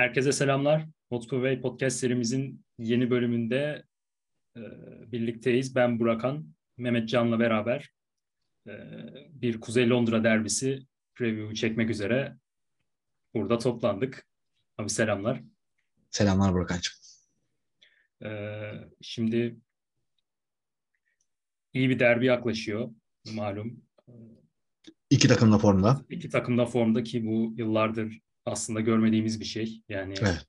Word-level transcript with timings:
Herkese 0.00 0.32
selamlar. 0.32 0.86
Mutlu 1.10 1.36
Way 1.36 1.60
Podcast 1.60 1.96
serimizin 1.96 2.64
yeni 2.78 3.10
bölümünde 3.10 3.84
e, 4.56 4.60
birlikteyiz. 5.12 5.74
Ben 5.74 6.00
Burakan, 6.00 6.54
Mehmet 6.76 7.08
Can'la 7.08 7.38
beraber 7.38 7.90
e, 8.66 8.72
bir 9.30 9.60
Kuzey 9.60 9.90
Londra 9.90 10.24
derbisi 10.24 10.86
preview 11.14 11.54
çekmek 11.54 11.90
üzere 11.90 12.36
burada 13.34 13.58
toplandık. 13.58 14.26
Abi 14.78 14.90
selamlar. 14.90 15.42
Selamlar 16.10 16.54
Burakan'cığım. 16.54 16.94
E, 18.22 18.30
şimdi 19.00 19.56
iyi 21.72 21.90
bir 21.90 21.98
derbi 21.98 22.26
yaklaşıyor 22.26 22.90
malum. 23.34 23.82
İki 25.10 25.28
takım 25.28 25.52
da 25.52 25.58
formda. 25.58 26.04
İki 26.10 26.28
takım 26.28 26.58
da 26.58 26.66
formda 26.66 27.02
ki 27.02 27.26
bu 27.26 27.54
yıllardır 27.56 28.20
aslında 28.50 28.80
görmediğimiz 28.80 29.40
bir 29.40 29.44
şey. 29.44 29.82
Yani 29.88 30.14
Evet. 30.20 30.46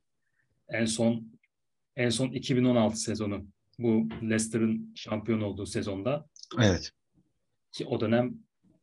en 0.69 0.85
son 0.85 1.31
en 1.95 2.09
son 2.09 2.29
2016 2.29 2.97
sezonu 2.97 3.47
bu 3.79 4.09
Leicester'ın 4.21 4.93
şampiyon 4.95 5.41
olduğu 5.41 5.65
sezonda 5.65 6.25
Evet. 6.59 6.91
ki 7.71 7.85
o 7.85 8.01
dönem 8.01 8.33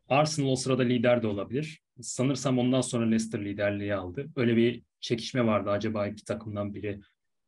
Arsenal 0.09 0.49
o 0.49 0.57
sırada 0.57 0.83
lider 0.83 1.23
de 1.23 1.27
olabilir. 1.27 1.83
Sanırsam 2.01 2.59
ondan 2.59 2.81
sonra 2.81 3.07
Leicester 3.07 3.45
liderliği 3.45 3.95
aldı. 3.95 4.29
Öyle 4.37 4.57
bir 4.57 4.83
çekişme 5.01 5.47
vardı 5.47 5.71
acaba 5.71 6.07
iki 6.07 6.25
takımdan 6.25 6.75
biri 6.75 7.01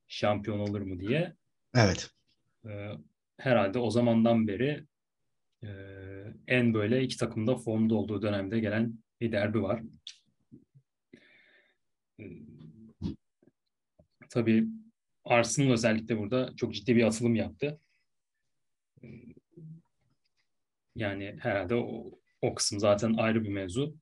şampiyon 0.08 0.58
olur 0.58 0.80
mu 0.80 1.00
diye. 1.00 1.34
Evet. 1.74 2.10
Ee, 2.66 2.90
herhalde 3.36 3.78
o 3.78 3.90
zamandan 3.90 4.48
beri 4.48 4.84
e, 5.62 5.68
en 6.46 6.74
böyle 6.74 7.02
iki 7.02 7.16
takımda 7.16 7.56
formda 7.56 7.94
olduğu 7.94 8.22
dönemde 8.22 8.60
gelen 8.60 8.94
bir 9.20 9.32
derbi 9.32 9.62
var. 9.62 9.82
Ee, 12.20 12.26
tabii 14.28 14.66
Arsenal 15.24 15.72
özellikle 15.72 16.18
burada 16.18 16.56
çok 16.56 16.74
ciddi 16.74 16.96
bir 16.96 17.04
atılım 17.04 17.34
yaptı. 17.34 17.80
Ee, 19.02 19.08
yani 20.96 21.36
herhalde 21.40 21.74
o, 21.74 22.10
o 22.42 22.54
kısım 22.54 22.80
zaten 22.80 23.14
ayrı 23.14 23.44
bir 23.44 23.48
mevzu. 23.48 23.96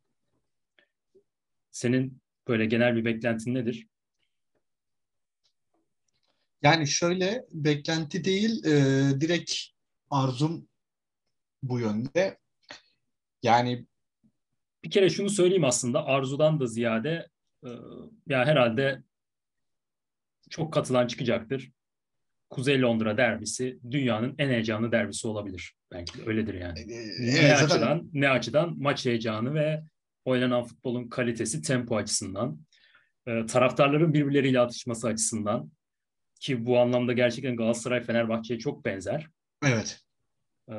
Senin 1.71 2.23
böyle 2.49 2.67
genel 2.67 2.97
bir 2.97 3.05
beklentin 3.05 3.55
nedir? 3.55 3.89
Yani 6.63 6.87
şöyle 6.87 7.47
beklenti 7.53 8.25
değil, 8.25 8.65
e, 8.65 8.71
direkt 9.21 9.55
arzum 10.11 10.69
bu 11.63 11.81
yönde. 11.81 12.39
Yani 13.43 13.87
Bir 14.85 14.91
kere 14.91 15.11
şunu 15.11 15.31
söyleyeyim 15.31 15.65
aslında 15.65 16.07
arzudan 16.07 16.61
da 16.61 16.67
ziyade 16.67 17.29
e, 17.65 17.69
ya 18.27 18.47
herhalde 18.47 19.03
çok 20.51 20.73
katılan 20.73 21.07
çıkacaktır. 21.07 21.71
Kuzey 22.51 22.81
Londra 22.83 23.17
derbisi 23.17 23.79
dünyanın 23.91 24.35
en 24.39 24.49
heyecanlı 24.49 24.93
derbisi 24.93 25.29
olabilir. 25.29 25.75
Belki 25.93 26.19
de 26.19 26.23
öyledir 26.27 26.55
yani. 26.55 26.81
e, 26.81 26.87
Ne 27.21 27.39
evet, 27.39 27.59
zaten 27.59 27.75
açıdan 27.77 28.11
ne 28.13 28.29
açıdan 28.29 28.75
maç 28.79 29.07
heyecanı 29.07 29.55
ve 29.55 29.83
oynanan 30.25 30.65
futbolun 30.65 31.09
kalitesi, 31.09 31.63
tempo 31.63 31.97
açısından, 31.97 32.59
e, 33.27 33.47
taraftarların 33.47 34.15
birbirleriyle 34.15 34.61
atışması 34.61 35.09
açısından 35.09 35.71
ki 36.41 36.67
bu 36.67 36.79
anlamda 36.79 37.13
gerçekten 37.13 37.57
Galatasaray 37.57 38.01
Fenerbahçe'ye 38.01 38.59
çok 38.59 38.85
benzer. 38.85 39.27
evet. 39.65 40.01
E, 40.71 40.75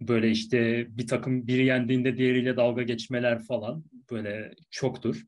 böyle 0.00 0.30
işte 0.30 0.86
bir 0.88 1.06
takım 1.06 1.46
biri 1.46 1.64
yendiğinde 1.64 2.16
diğeriyle 2.16 2.56
dalga 2.56 2.82
geçmeler 2.82 3.42
falan 3.42 3.84
böyle 4.10 4.54
çoktur. 4.70 5.22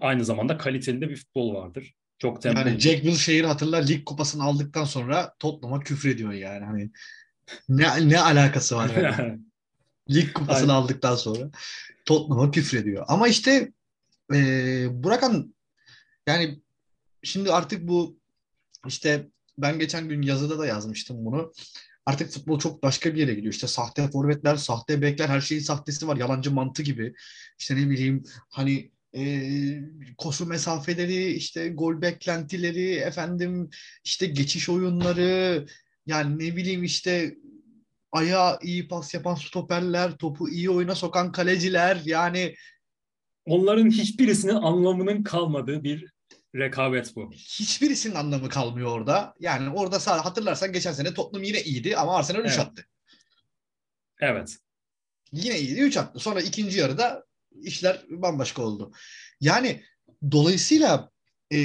Aynı 0.00 0.24
zamanda 0.24 0.58
kaliteli 0.58 1.00
de 1.00 1.08
bir 1.08 1.16
futbol 1.16 1.54
vardır. 1.54 1.94
Çok 2.18 2.42
tempo. 2.42 2.60
Yani 2.60 2.78
Jack 2.78 3.02
Wilshere 3.02 3.46
hatırla 3.46 3.76
lig 3.76 4.04
kupasını 4.04 4.42
aldıktan 4.42 4.84
sonra 4.84 5.34
Tottenham'a 5.38 5.80
küfrediyor 5.80 6.32
yani. 6.32 6.64
Hani 6.64 6.90
ne 7.68 8.08
ne 8.08 8.20
alakası 8.20 8.76
var 8.76 8.90
yani? 9.02 9.38
lig 10.10 10.32
kupasını 10.32 10.72
Aynen. 10.72 10.82
aldıktan 10.82 11.16
sonra 11.16 11.50
Tottenham'a 12.04 12.50
küfrediyor. 12.50 13.04
Ama 13.08 13.28
işte 13.28 13.72
e, 14.34 14.38
Burakan 14.90 15.54
yani 16.26 16.60
şimdi 17.22 17.52
artık 17.52 17.88
bu 17.88 18.18
işte 18.86 19.28
ben 19.58 19.78
geçen 19.78 20.08
gün 20.08 20.22
yazıda 20.22 20.58
da 20.58 20.66
yazmıştım 20.66 21.24
bunu. 21.24 21.52
Artık 22.06 22.30
futbol 22.30 22.58
çok 22.58 22.82
başka 22.82 23.14
bir 23.14 23.20
yere 23.20 23.34
gidiyor. 23.34 23.54
İşte 23.54 23.66
sahte 23.66 24.08
forvetler, 24.08 24.56
sahte 24.56 25.02
bekler, 25.02 25.28
her 25.28 25.40
şeyin 25.40 25.62
sahtesi 25.62 26.08
var. 26.08 26.16
Yalancı 26.16 26.50
mantı 26.50 26.82
gibi. 26.82 27.14
İşte 27.58 27.76
ne 27.76 27.90
bileyim 27.90 28.24
hani 28.48 28.90
e, 29.16 29.24
koşu 30.18 30.46
mesafeleri, 30.46 31.32
işte 31.32 31.68
gol 31.68 32.02
beklentileri, 32.02 32.92
efendim 32.94 33.70
işte 34.04 34.26
geçiş 34.26 34.68
oyunları, 34.68 35.66
yani 36.06 36.38
ne 36.38 36.56
bileyim 36.56 36.84
işte 36.84 37.36
ayağa 38.12 38.58
iyi 38.62 38.88
pas 38.88 39.14
yapan 39.14 39.34
stoperler, 39.34 40.16
topu 40.16 40.48
iyi 40.48 40.70
oyuna 40.70 40.94
sokan 40.94 41.32
kaleciler 41.32 42.00
yani 42.04 42.54
Onların 43.46 43.90
hiçbirisinin 43.90 44.54
anlamının 44.54 45.22
kalmadığı 45.22 45.84
bir 45.84 46.12
rekabet 46.54 47.16
bu. 47.16 47.32
hiçbirisinin 47.32 48.14
anlamı 48.14 48.48
kalmıyor 48.48 48.90
orada. 48.90 49.34
Yani 49.40 49.70
orada 49.70 50.00
sağ, 50.00 50.24
hatırlarsan 50.24 50.72
geçen 50.72 50.92
sene 50.92 51.14
Tottenham 51.14 51.44
yine 51.44 51.62
iyiydi 51.62 51.96
ama 51.96 52.16
Arsenal 52.16 52.40
3 52.40 52.46
Evet. 52.46 52.58
attı. 52.58 52.86
Evet. 54.20 54.56
Yine 55.32 55.58
iyiydi 55.58 55.80
3 55.80 55.96
attı. 55.96 56.18
Sonra 56.18 56.40
ikinci 56.40 56.78
yarıda 56.78 57.26
işler 57.62 58.04
bambaşka 58.10 58.62
oldu. 58.62 58.92
Yani 59.40 59.82
dolayısıyla 60.30 61.10
e, 61.50 61.58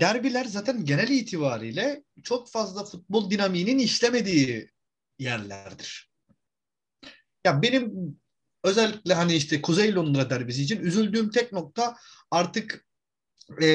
derbiler 0.00 0.44
zaten 0.44 0.84
genel 0.84 1.08
itibariyle 1.08 2.02
çok 2.22 2.50
fazla 2.50 2.84
futbol 2.84 3.30
dinamiğinin 3.30 3.78
işlemediği 3.78 4.70
yerlerdir. 5.18 6.12
Ya 7.44 7.62
benim 7.62 7.92
özellikle 8.64 9.14
hani 9.14 9.34
işte 9.34 9.62
Kuzey 9.62 9.94
Londra 9.94 10.30
derbisi 10.30 10.62
için 10.62 10.80
üzüldüğüm 10.80 11.30
tek 11.30 11.52
nokta 11.52 11.96
artık 12.30 12.86
e, 13.62 13.66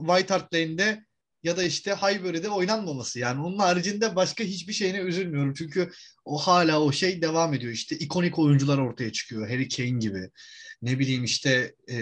White 0.00 0.34
Hart 0.34 0.54
Lane'de 0.54 1.04
ya 1.42 1.56
da 1.56 1.62
işte 1.62 1.94
Highbury'de 1.94 2.48
oynanmaması. 2.48 3.18
Yani 3.18 3.40
onun 3.40 3.58
haricinde 3.58 4.16
başka 4.16 4.44
hiçbir 4.44 4.72
şeyine 4.72 4.98
üzülmüyorum. 4.98 5.54
Çünkü 5.54 5.90
o 6.24 6.38
hala 6.38 6.82
o 6.82 6.92
şey 6.92 7.22
devam 7.22 7.54
ediyor. 7.54 7.72
İşte 7.72 7.96
ikonik 7.96 8.38
oyuncular 8.38 8.78
ortaya 8.78 9.12
çıkıyor. 9.12 9.48
Harry 9.48 9.68
Kane 9.68 9.98
gibi. 9.98 10.30
Ne 10.82 10.98
bileyim 10.98 11.24
işte 11.24 11.74
e, 11.90 11.96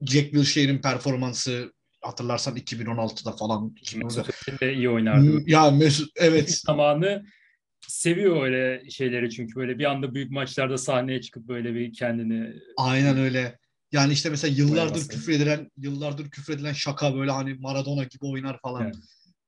Jack 0.00 0.30
Wilshere'in 0.30 0.78
performansı 0.78 1.72
hatırlarsan 2.00 2.56
2016'da 2.56 3.32
falan. 3.32 3.74
Mesut 3.96 4.28
Özil 4.28 4.60
de 4.60 4.74
iyi 4.74 4.90
oynardı. 4.90 5.50
Ya 5.50 5.70
Mesut 5.70 6.10
evet 6.16 6.50
Zamanı 6.66 7.24
seviyor 7.88 8.42
öyle 8.42 8.90
şeyleri 8.90 9.30
çünkü 9.30 9.56
böyle 9.56 9.78
bir 9.78 9.84
anda 9.84 10.14
büyük 10.14 10.30
maçlarda 10.30 10.78
sahneye 10.78 11.20
çıkıp 11.20 11.48
böyle 11.48 11.74
bir 11.74 11.92
kendini 11.92 12.52
aynen 12.76 13.18
öyle. 13.18 13.58
Yani 13.92 14.12
işte 14.12 14.30
mesela 14.30 14.54
yıllardır 14.54 15.08
küfredilen 15.08 15.70
yıllardır 15.76 16.30
küfredilen 16.30 16.72
şaka 16.72 17.14
böyle 17.14 17.30
hani 17.30 17.54
Maradona 17.54 18.04
gibi 18.04 18.26
oynar 18.26 18.60
falan. 18.60 18.82
Evet. 18.82 18.94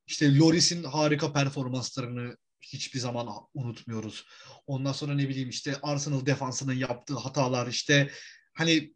İşte 0.06 0.38
Loris'in 0.38 0.84
harika 0.84 1.32
performanslarını 1.32 2.36
hiçbir 2.72 2.98
zaman 3.00 3.28
unutmuyoruz. 3.54 4.26
Ondan 4.66 4.92
sonra 4.92 5.14
ne 5.14 5.28
bileyim 5.28 5.48
işte 5.48 5.76
Arsenal 5.82 6.26
defansının 6.26 6.74
yaptığı 6.74 7.14
hatalar 7.14 7.66
işte 7.66 8.10
hani 8.54 8.94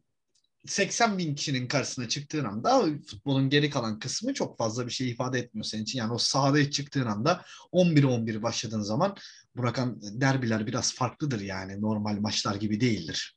80 0.66 1.18
bin 1.18 1.34
kişinin 1.34 1.68
karşısına 1.68 2.08
çıktığın 2.08 2.44
anda 2.44 2.84
futbolun 3.10 3.50
geri 3.50 3.70
kalan 3.70 3.98
kısmı 3.98 4.34
çok 4.34 4.58
fazla 4.58 4.86
bir 4.86 4.92
şey 4.92 5.10
ifade 5.10 5.38
etmiyor 5.38 5.64
senin 5.64 5.82
için. 5.82 5.98
Yani 5.98 6.12
o 6.12 6.18
sahada 6.18 6.70
çıktığın 6.70 7.06
anda 7.06 7.44
11-11 7.72 8.42
başladığın 8.42 8.82
zaman 8.82 9.16
Burakan 9.58 10.00
derbiler 10.02 10.66
biraz 10.66 10.94
farklıdır 10.94 11.40
yani 11.40 11.80
normal 11.80 12.20
maçlar 12.20 12.54
gibi 12.54 12.80
değildir. 12.80 13.36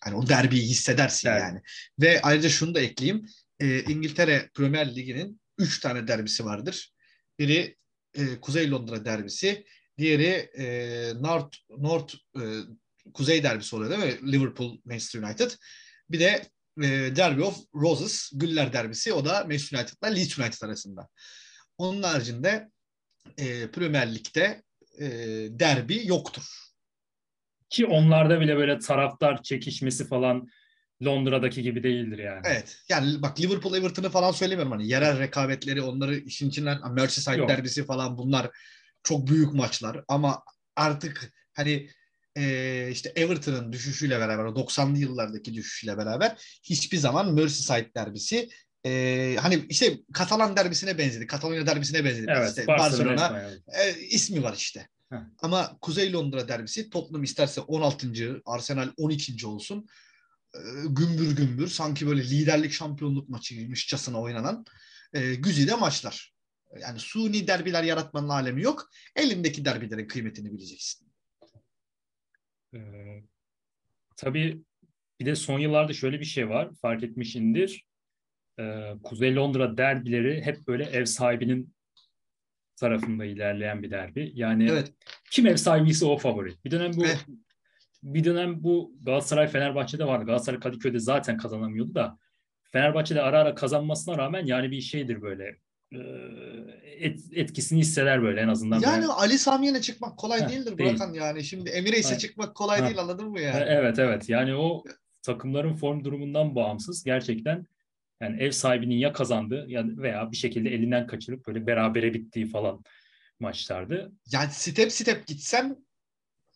Hani 0.00 0.14
o 0.14 0.28
derbiyi 0.28 0.62
hissedersin 0.62 1.28
Derbi. 1.28 1.40
yani. 1.40 1.60
Ve 2.00 2.20
ayrıca 2.22 2.48
şunu 2.48 2.74
da 2.74 2.80
ekleyeyim. 2.80 3.26
Ee, 3.60 3.82
İngiltere 3.82 4.50
Premier 4.54 4.96
Ligi'nin 4.96 5.40
3 5.58 5.80
tane 5.80 6.08
derbisi 6.08 6.44
vardır. 6.44 6.92
Biri 7.38 7.76
e, 8.14 8.40
Kuzey 8.40 8.70
Londra 8.70 9.04
derbisi, 9.04 9.66
diğeri 9.98 10.50
e, 10.58 10.64
North 11.20 11.56
North 11.78 12.14
e, 12.14 12.42
Kuzey 13.14 13.42
derbisi 13.42 13.76
oluyor 13.76 13.90
değil 13.90 14.22
mi? 14.22 14.32
Liverpool 14.32 14.80
Manchester 14.84 15.22
United. 15.22 15.50
Bir 16.10 16.20
de 16.20 16.42
e, 16.82 17.16
Derby 17.16 17.42
of 17.42 17.58
Roses, 17.74 18.30
Güller 18.34 18.72
derbisi. 18.72 19.12
O 19.12 19.24
da 19.24 19.44
Manchester 19.44 19.78
United'la 19.78 20.08
Leeds 20.08 20.38
United 20.38 20.66
arasında. 20.66 21.08
Onun 21.78 22.02
haricinde 22.02 22.68
e, 23.38 23.70
Premier 23.70 24.14
Lig'de 24.14 24.62
e, 25.00 25.08
derbi 25.50 26.06
yoktur. 26.06 26.42
ki 27.70 27.86
onlarda 27.86 28.40
bile 28.40 28.56
böyle 28.56 28.78
taraftar 28.78 29.42
çekişmesi 29.42 30.08
falan 30.08 30.48
Londra'daki 31.04 31.62
gibi 31.62 31.82
değildir 31.82 32.18
yani. 32.18 32.40
Evet. 32.44 32.78
Yani 32.88 33.22
bak 33.22 33.40
Liverpool 33.40 33.74
Everton'ı 33.74 34.10
falan 34.10 34.32
söylemiyorum 34.32 34.72
hani 34.72 34.88
yerel 34.88 35.18
rekabetleri 35.18 35.82
onları 35.82 36.16
işin 36.16 36.48
içinden 36.48 36.92
Merseyside 36.92 37.36
Yok. 37.36 37.48
derbisi 37.48 37.84
falan 37.84 38.18
bunlar 38.18 38.50
çok 39.02 39.26
büyük 39.26 39.54
maçlar 39.54 40.04
ama 40.08 40.42
artık 40.76 41.32
hani 41.52 41.90
e, 42.36 42.88
işte 42.90 43.12
Everton'ın 43.16 43.72
düşüşüyle 43.72 44.20
beraber, 44.20 44.44
90'lı 44.44 44.98
yıllardaki 44.98 45.54
düşüşüyle 45.54 45.98
beraber 45.98 46.36
hiçbir 46.62 46.96
zaman 46.96 47.34
Merseyside 47.34 47.90
derbisi 47.94 48.48
e, 48.86 49.36
hani 49.40 49.66
işte 49.68 49.98
Katalan 50.12 50.56
derbisine 50.56 50.98
benzedi. 50.98 51.26
Katalonya 51.26 51.66
derbisine 51.66 52.04
benzedi. 52.04 52.26
Evet, 52.36 52.48
işte 52.48 52.66
Barcelona, 52.66 53.16
Barcelona 53.16 53.50
e, 53.84 54.00
ismi 54.00 54.42
var 54.42 54.54
işte. 54.56 54.88
Heh. 55.10 55.16
Ama 55.42 55.78
Kuzey 55.80 56.12
Londra 56.12 56.48
derbisi 56.48 56.90
Tottenham 56.90 57.22
isterse 57.22 57.60
16. 57.60 58.42
Arsenal 58.46 58.88
12. 58.96 59.46
olsun. 59.46 59.86
E, 60.54 60.60
gümbür 60.88 61.36
gümbür 61.36 61.66
sanki 61.68 62.06
böyle 62.06 62.22
liderlik 62.22 62.72
şampiyonluk 62.72 63.28
maçıymışçasına 63.28 64.20
oynanan 64.20 64.64
e, 65.12 65.34
güzide 65.34 65.74
maçlar. 65.74 66.34
Yani 66.80 66.98
suni 66.98 67.46
derbiler 67.46 67.82
yaratmanın 67.82 68.28
alemi 68.28 68.62
yok. 68.62 68.90
Elindeki 69.16 69.64
derbilerin 69.64 70.08
kıymetini 70.08 70.52
bileceksin. 70.52 71.08
Ee, 72.74 72.78
tabii 74.16 74.62
bir 75.20 75.26
de 75.26 75.36
son 75.36 75.58
yıllarda 75.58 75.92
şöyle 75.92 76.20
bir 76.20 76.24
şey 76.24 76.48
var. 76.48 76.70
Fark 76.82 77.02
etmişindir. 77.02 77.86
Ee, 78.60 78.92
Kuzey 79.02 79.34
Londra 79.34 79.76
derbileri 79.76 80.42
hep 80.42 80.66
böyle 80.66 80.84
ev 80.84 81.04
sahibinin 81.04 81.74
tarafında 82.76 83.24
ilerleyen 83.24 83.82
bir 83.82 83.90
derbi. 83.90 84.32
Yani 84.34 84.68
Evet. 84.70 84.92
kim 85.30 85.46
ev 85.46 85.56
sahibiyse 85.56 86.04
o 86.06 86.18
favori. 86.18 86.54
Bir 86.64 86.70
dönem 86.70 86.92
bu 86.96 87.06
Eh. 87.06 87.18
Bir 88.02 88.24
dönem 88.24 88.64
bu 88.64 88.92
Galatasaray 89.02 89.48
Fenerbahçe'de 89.48 90.04
vardı. 90.04 90.24
Galatasaray 90.24 90.60
Kadıköy'de 90.60 90.98
zaten 90.98 91.36
kazanamıyordu 91.36 91.94
da 91.94 92.18
Fenerbahçe'de 92.72 93.22
ara 93.22 93.40
ara 93.40 93.54
kazanmasına 93.54 94.18
rağmen 94.18 94.46
yani 94.46 94.70
bir 94.70 94.80
şeydir 94.80 95.22
böyle 95.22 95.56
et, 96.82 97.20
etkisini 97.32 97.78
hisseder 97.78 98.22
böyle 98.22 98.40
en 98.40 98.48
azından. 98.48 98.80
Yani 98.80 99.02
böyle. 99.02 99.12
Ali 99.12 99.38
Samiyen'e 99.38 99.80
çıkmak 99.80 100.16
kolay 100.18 100.40
Heh, 100.40 100.48
değildir 100.48 100.78
değil. 100.78 100.90
Burakan 100.90 101.12
yani. 101.12 101.44
Şimdi 101.44 101.70
Emire'se 101.70 102.08
Aynen. 102.08 102.18
çıkmak 102.18 102.54
kolay 102.54 102.80
Ha. 102.80 102.86
değil 102.86 102.98
anladın 102.98 103.28
mı 103.28 103.40
yani? 103.40 103.64
Evet 103.68 103.98
evet 103.98 104.28
yani 104.28 104.54
o 104.54 104.84
takımların 105.22 105.74
form 105.74 106.04
durumundan 106.04 106.54
bağımsız 106.54 107.04
gerçekten 107.04 107.66
yani 108.20 108.42
ev 108.42 108.50
sahibinin 108.50 108.94
ya 108.94 109.12
kazandığı 109.12 109.66
ya 109.68 109.84
veya 109.86 110.30
bir 110.30 110.36
şekilde 110.36 110.74
elinden 110.74 111.06
kaçırıp 111.06 111.46
böyle 111.46 111.66
berabere 111.66 112.14
bittiği 112.14 112.46
falan 112.46 112.84
maçlardı. 113.40 114.12
Yani 114.32 114.50
step 114.52 114.92
step 114.92 115.26
gitsen 115.26 115.76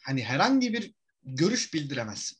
hani 0.02 0.22
herhangi 0.22 0.72
bir 0.72 0.92
görüş 1.24 1.74
bildiremezsin. 1.74 2.38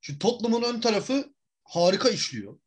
Şu 0.00 0.18
Tottenham'ın 0.18 0.74
ön 0.74 0.80
tarafı 0.80 1.34
harika 1.62 2.10
işliyor. 2.10 2.58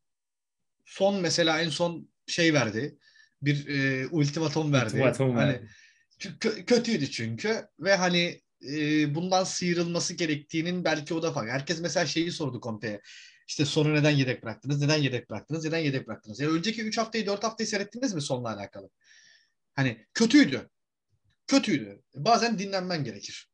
Son 0.84 1.20
mesela 1.20 1.60
en 1.60 1.68
son 1.68 2.08
şey 2.26 2.54
verdi. 2.54 2.98
Bir 3.42 3.68
e, 3.68 4.06
ultimatom 4.08 4.72
verdi. 4.72 4.94
Ultimatum 4.94 5.36
hani 5.36 5.52
verdi. 5.52 5.70
Çünkü 6.18 6.48
kö- 6.48 6.64
kötüydü 6.64 7.10
çünkü 7.10 7.66
ve 7.80 7.96
hani 7.96 8.42
e, 8.68 9.14
bundan 9.14 9.44
sıyrılması 9.44 10.14
gerektiğinin 10.14 10.84
belki 10.84 11.14
o 11.14 11.22
da 11.22 11.32
fark. 11.32 11.50
Herkes 11.50 11.80
mesela 11.80 12.06
şeyi 12.06 12.32
sordu 12.32 12.60
Conte'ye. 12.62 13.00
İşte 13.48 13.64
sonu 13.64 13.94
neden 13.94 14.10
yedek 14.10 14.42
bıraktınız? 14.42 14.80
Neden 14.80 14.96
yedek 14.96 15.30
bıraktınız? 15.30 15.64
Neden 15.64 15.78
yedek 15.78 16.08
bıraktınız? 16.08 16.40
Ya 16.40 16.50
önceki 16.50 16.82
3 16.82 16.98
haftayı 16.98 17.26
4 17.26 17.44
haftayı 17.44 17.68
seyrettiniz 17.68 18.14
mi 18.14 18.22
sonla 18.22 18.54
alakalı? 18.54 18.90
Hani 19.74 20.06
kötüydü. 20.14 20.70
Kötüydü. 21.46 22.02
Bazen 22.14 22.58
dinlenmen 22.58 23.04
gerekir. 23.04 23.50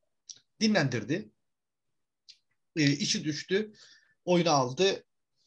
Dinlendirdi. 0.60 1.30
E, 2.78 2.92
işi 2.92 3.24
düştü. 3.24 3.72
Oyunu 4.24 4.50
aldı. 4.50 5.04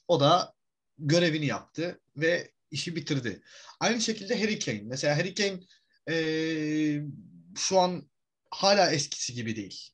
O 0.08 0.20
da 0.20 0.54
görevini 0.98 1.46
yaptı 1.46 2.00
ve 2.18 2.52
işi 2.72 2.96
bitirdi. 2.96 3.42
Aynı 3.80 4.02
şekilde 4.02 4.40
Harry 4.40 4.60
Kane. 4.60 4.82
Mesela 4.84 5.18
Harry 5.18 5.34
Kane 5.34 5.60
e, 6.10 6.16
şu 7.58 7.80
an 7.80 8.10
hala 8.50 8.92
eskisi 8.92 9.34
gibi 9.34 9.56
değil. 9.56 9.90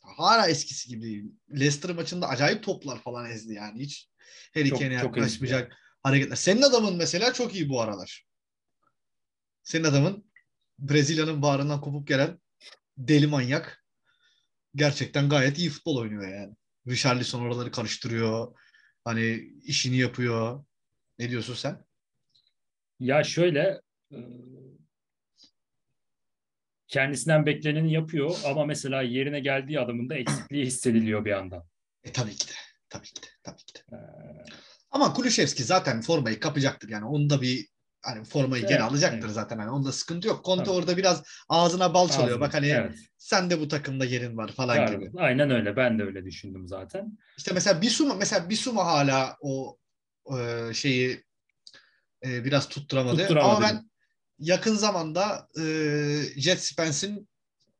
Hala 0.00 0.48
eskisi 0.48 0.88
gibi 0.88 1.02
değil. 1.02 1.24
Leicester 1.50 1.90
maçında 1.90 2.28
acayip 2.28 2.62
toplar 2.62 3.02
falan 3.02 3.30
ezdi 3.30 3.54
yani. 3.54 3.80
Hiç 3.80 4.08
Harry 4.54 4.70
Kane'e 4.70 4.94
yaklaşmayacak 4.94 5.76
hareketler. 6.02 6.36
Senin 6.36 6.62
adamın 6.62 6.96
mesela 6.96 7.32
çok 7.32 7.54
iyi 7.54 7.68
bu 7.68 7.80
aralar. 7.80 8.26
Senin 9.62 9.84
adamın 9.84 10.30
Brezilya'nın 10.78 11.42
bağrından 11.42 11.80
kopup 11.80 12.08
gelen 12.08 12.40
deli 12.98 13.26
manyak. 13.26 13.79
Gerçekten 14.74 15.28
gayet 15.28 15.58
iyi 15.58 15.70
futbol 15.70 15.96
oynuyor 15.96 16.28
yani. 16.28 16.54
Richarlison 16.88 17.40
oraları 17.40 17.70
karıştırıyor. 17.70 18.58
Hani 19.04 19.52
işini 19.64 19.96
yapıyor. 19.96 20.64
Ne 21.18 21.30
diyorsun 21.30 21.54
sen? 21.54 21.84
Ya 23.00 23.24
şöyle 23.24 23.80
e, 24.12 24.18
kendisinden 26.88 27.46
bekleneni 27.46 27.92
yapıyor 27.92 28.38
ama 28.44 28.64
mesela 28.64 29.02
yerine 29.02 29.40
geldiği 29.40 29.80
adamın 29.80 30.08
da 30.10 30.14
eksikliği 30.14 30.66
hissediliyor 30.66 31.24
bir 31.24 31.30
yandan. 31.30 31.64
E 32.04 32.12
tabii 32.12 32.36
ki 32.36 32.48
de. 32.48 32.52
Tabii 32.88 33.06
ki 33.06 33.22
de. 33.22 33.26
Tabii 33.42 33.62
ki 33.62 33.74
de. 33.74 33.96
Ee, 33.96 33.98
Ama 34.90 35.12
Kulüşevski 35.12 35.64
zaten 35.64 36.00
formayı 36.00 36.40
kapacaktır 36.40 36.88
yani. 36.88 37.04
Onda 37.04 37.42
bir 37.42 37.68
hani 38.02 38.24
formayı 38.24 38.62
geri 38.62 38.72
Evet, 38.72 38.82
alacaktır 38.82 39.24
evet. 39.24 39.34
zaten. 39.34 39.58
Yani 39.58 39.70
onda 39.70 39.92
sıkıntı 39.92 40.28
yok. 40.28 40.44
Conte 40.44 40.64
Tabii. 40.64 40.74
orada 40.76 40.96
biraz 40.96 41.22
ağzına 41.48 41.94
bal 41.94 42.08
çalıyor. 42.08 42.28
ağzına- 42.28 42.40
Bak 42.40 42.54
hani 42.54 42.66
evet, 42.68 42.94
sen 43.18 43.50
de 43.50 43.60
bu 43.60 43.68
takımda 43.68 44.04
yerin 44.04 44.36
var 44.36 44.52
falan 44.52 44.78
var. 44.78 44.88
gibi. 44.92 45.10
Aynen 45.16 45.50
öyle. 45.50 45.76
Ben 45.76 45.98
de 45.98 46.02
öyle 46.02 46.24
düşündüm 46.24 46.68
zaten. 46.68 47.18
İşte 47.38 47.50
mesela 47.54 47.82
Bisuma 47.82 48.14
mesela 48.14 48.50
Bisuma 48.50 48.84
hala 48.86 49.36
o 49.40 49.78
e, 50.38 50.70
şeyi 50.74 51.24
e, 52.26 52.44
biraz 52.44 52.68
tutturamadı. 52.68 53.16
Tutturamadı. 53.22 53.50
Ama 53.56 53.60
ben 53.60 53.90
yakın 54.38 54.74
zamanda 54.74 55.48
e, 55.60 55.64
Jet 56.36 56.64
Spence'in 56.64 57.28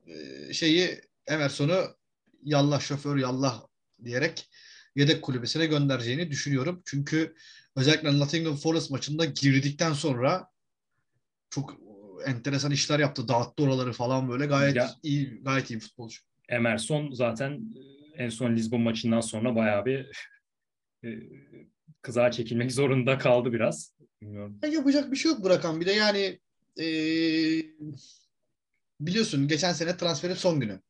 e, 0.06 0.52
şeyi 0.52 1.00
Emerson'u 1.26 1.96
yallah 2.42 2.80
şoför 2.80 3.16
yallah 3.16 3.62
diyerek 4.04 4.50
yedek 4.96 5.22
kulübesine 5.22 5.66
göndereceğini 5.66 6.30
düşünüyorum. 6.30 6.82
Çünkü 6.86 7.34
özellikle 7.76 8.18
Nottingham 8.18 8.56
Forest 8.56 8.90
maçında 8.90 9.24
girdikten 9.24 9.92
sonra 9.92 10.48
çok 11.50 11.76
enteresan 12.26 12.70
işler 12.70 12.98
yaptı. 12.98 13.28
Dağıttı 13.28 13.62
oraları 13.62 13.92
falan 13.92 14.28
böyle. 14.28 14.46
Gayet 14.46 14.76
Ya- 14.76 14.94
iyi 15.02 15.40
gayet 15.44 15.70
iyi 15.70 15.78
futbolcu. 15.78 16.20
Emerson 16.48 17.10
zaten 17.12 17.60
en 18.14 18.28
son 18.28 18.56
Lisbon 18.56 18.80
maçından 18.80 19.20
sonra 19.20 19.56
bayağı 19.56 19.84
bir 19.86 20.10
e, 21.04 21.08
kızağa 22.02 22.30
çekilmek 22.30 22.72
zorunda 22.72 23.18
kaldı 23.18 23.52
biraz. 23.52 23.94
Bilmiyorum. 24.22 24.58
Ya 24.62 24.68
yapacak 24.68 25.12
bir 25.12 25.16
şey 25.16 25.30
yok 25.30 25.42
Burakan. 25.44 25.80
Bir 25.80 25.86
de 25.86 25.92
yani 25.92 26.40
eee, 26.76 27.66
biliyorsun 29.00 29.48
geçen 29.48 29.72
sene 29.72 29.96
transferin 29.96 30.34
son 30.34 30.60
günü 30.60 30.80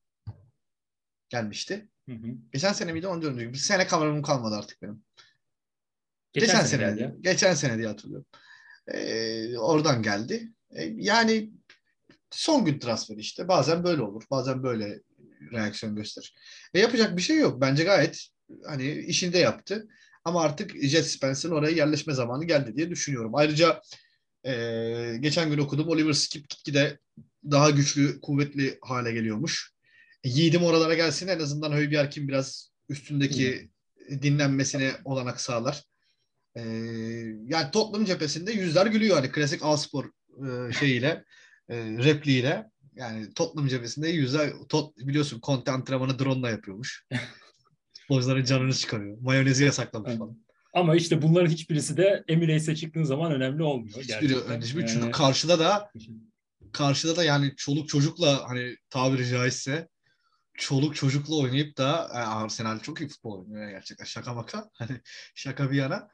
gelmişti. 1.29 1.89
Hı 2.09 2.13
hı. 2.15 2.27
Geçen 2.53 2.73
sene 2.73 2.93
miydi 2.93 3.07
onu 3.07 3.21
diyorum. 3.23 3.39
Bir 3.39 3.59
sene 3.59 3.87
kavramım 3.87 4.23
kalmadı 4.23 4.55
artık 4.57 4.83
benim. 4.83 5.05
Geçen, 6.33 6.47
Geçen, 6.47 6.65
sene 6.65 6.69
sene, 6.69 7.01
geldi 7.01 7.17
geçen 7.21 7.55
sene 7.55 7.79
diye 7.79 7.87
hatırlıyorum. 7.87 8.27
Eee, 8.95 9.59
oradan 9.59 10.03
geldi. 10.03 10.53
E, 10.71 10.85
yani 10.97 11.51
son 12.31 12.65
gün 12.65 12.79
transferi 12.79 13.21
işte. 13.21 13.49
Bazen 13.49 13.85
böyle 13.85 14.03
olur. 14.03 14.23
Bazen 14.31 14.63
böyle 14.63 15.01
reaksiyon 15.53 15.97
gösterir. 15.97 16.35
E, 16.75 16.81
yapacak 16.81 17.17
bir 17.17 17.23
şey 17.23 17.39
yok. 17.39 17.61
Bence 17.61 17.85
gayet 17.85 18.29
hani 18.67 18.93
işini 18.93 19.33
de 19.33 19.39
yaptı. 19.39 19.89
Ama 20.25 20.43
artık 20.43 20.83
Jet 20.83 21.07
Spence'in 21.07 21.53
oraya 21.53 21.77
yerleşme 21.77 22.15
zamanı 22.15 22.45
geldi 22.45 22.77
diye 22.77 22.91
düşünüyorum. 22.91 23.35
Ayrıca 23.35 23.83
e, 24.47 24.53
geçen 25.21 25.51
gün 25.51 25.59
okudum 25.59 25.89
Oliver 25.89 26.13
Skip 26.13 26.49
gitgide 26.49 26.99
daha 27.51 27.71
güçlü, 27.71 28.21
kuvvetli 28.21 28.79
hale 28.83 29.13
geliyormuş. 29.13 29.73
E, 30.25 30.29
Yiğidim 30.29 30.65
oralara 30.65 30.95
gelsin 30.95 31.29
en 31.29 31.39
azından 31.39 31.73
Höybjerg 31.73 32.11
kim 32.11 32.29
biraz 32.29 32.71
üstündeki 32.89 33.71
dinlenmesine 34.11 34.93
olanak 35.05 35.41
sağlar. 35.41 35.85
E, 36.57 36.62
yani 37.47 37.71
Tottenham 37.73 38.04
cephesinde 38.04 38.52
yüzler 38.52 38.87
gülüyor 38.87 39.16
hani 39.16 39.33
klasik 39.33 39.62
Alspor 39.62 40.04
e, 40.04 40.73
şeyiyle, 40.73 41.25
e, 41.69 41.76
repliğiyle. 41.76 42.71
Yani 42.95 43.35
Tottenham 43.35 43.69
cephesinde 43.69 44.09
yüzler 44.09 44.52
tot, 44.69 44.97
biliyorsun 44.99 45.40
Conte 45.42 45.71
antrenmanı 45.71 46.19
drone'la 46.19 46.50
yapıyormuş. 46.50 47.07
Futbolcuların 48.00 48.45
canını 48.45 48.75
çıkarıyor. 48.75 49.19
Mayonezi 49.21 49.64
yasaklamış 49.64 50.19
falan. 50.19 50.38
Ama 50.75 50.97
işte 50.97 51.23
bunların 51.23 51.50
hiçbirisi 51.50 51.97
de 51.97 52.25
Emirates'e 52.28 52.76
çıktığın 52.76 53.04
zaman 53.04 53.33
önemli 53.33 53.62
olmuyor. 53.62 53.99
Hiçbiri 53.99 54.37
önemli 54.37 54.62
değil. 54.62 54.75
Çünkü 54.75 54.99
Yani- 55.00 55.11
karşıda 55.11 55.59
da 55.59 55.90
karşıda 56.73 57.16
da 57.16 57.25
yani 57.25 57.52
çoluk 57.57 57.88
çocukla 57.88 58.49
hani 58.49 58.76
tabiri 58.90 59.28
caizse 59.28 59.88
çoluk 60.54 60.97
çocukla 60.97 61.37
oynayıp 61.37 61.76
da 61.76 62.11
e, 62.14 62.16
Arsenal 62.16 62.80
çok 62.80 63.00
iyi 63.00 63.09
futbol 63.09 63.40
oynuyor 63.40 63.71
gerçekten. 63.71 64.04
Şaka 64.04 64.35
maka. 64.35 64.71
Hani 64.78 65.00
şaka 65.35 65.71
bir 65.71 65.76
yana 65.76 66.09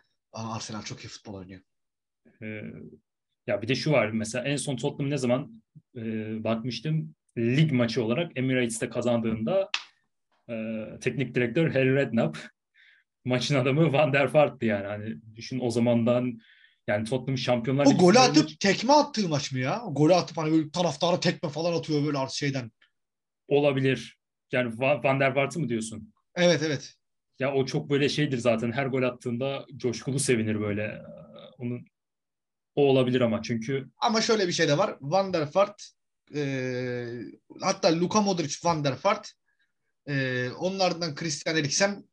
Arsenal 0.45 0.83
çok 0.83 1.05
iyi 1.05 1.09
futbol 1.09 1.35
oynuyor. 1.35 1.61
Ee, 2.43 2.63
ya 3.47 3.63
bir 3.63 3.69
de 3.69 3.75
şu 3.75 3.93
var 3.93 4.09
mesela 4.09 4.45
en 4.45 4.57
son 4.57 4.77
Tottenham 4.77 5.11
ne 5.11 5.19
zaman 5.19 5.63
e, 5.97 6.01
bakmıştım 6.45 7.15
lig 7.39 7.73
maçı 7.73 8.05
olarak 8.05 8.33
Emirates'te 8.39 8.89
kazandığında 8.89 9.71
e, 10.51 10.85
teknik 11.01 11.35
direktör 11.35 11.71
Harry 11.71 11.95
Redknapp 11.95 12.39
maçın 13.25 13.55
adamı 13.55 13.93
Van 13.93 14.13
der 14.13 14.35
Vaart'tı 14.35 14.67
yani. 14.67 14.87
Hani 14.87 15.37
düşün 15.37 15.61
o 15.63 15.71
zamandan 15.71 16.39
yani 16.87 17.05
Tottenham 17.05 17.39
Şampiyonlar 17.39 17.87
O 17.87 17.93
golü 17.93 18.19
atıp 18.19 18.61
tekme 18.61 18.93
attığı 18.93 19.29
maç 19.29 19.53
mı 19.53 19.59
ya? 19.59 19.83
O 19.85 19.95
golü 19.95 20.15
atıp 20.15 20.37
hani 20.37 20.53
böyle 20.53 20.71
taraftara 20.71 21.21
tekme 21.21 21.49
falan 21.49 21.79
atıyor 21.79 22.05
böyle 22.05 22.19
artık 22.19 22.37
şeyden. 22.37 22.71
olabilir. 23.49 24.19
Yani 24.53 24.79
Van 24.79 25.21
der 25.21 25.31
Vaart'ı 25.31 25.61
mı 25.61 25.69
diyorsun? 25.69 26.13
Evet 26.35 26.63
evet. 26.63 26.95
Ya 27.39 27.55
o 27.55 27.67
çok 27.67 27.91
böyle 27.91 28.09
şeydir 28.09 28.39
zaten 28.39 28.73
her 28.73 28.87
gol 28.87 29.03
attığında 29.03 29.67
coşkulu 29.77 30.19
sevinir 30.19 30.61
böyle. 30.61 31.03
Onun 31.59 31.87
o 32.75 32.87
olabilir 32.87 33.21
ama 33.21 33.43
çünkü 33.43 33.89
ama 33.99 34.21
şöyle 34.21 34.47
bir 34.49 34.53
şey 34.53 34.69
de 34.69 34.79
var. 34.79 34.97
Van 35.01 35.33
der 35.33 35.49
Vaart 35.55 35.91
e, 36.35 37.07
hatta 37.61 38.01
Luka 38.01 38.21
Modric 38.21 38.55
Van 38.65 38.85
der 38.85 38.95
Vaart 39.05 39.33
e, 40.09 40.49
onlardan 40.51 41.15
Christian 41.15 41.57
Eriksen 41.57 42.05